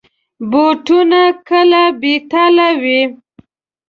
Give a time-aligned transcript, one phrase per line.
[0.51, 3.01] بوټونه کله بې تله وي.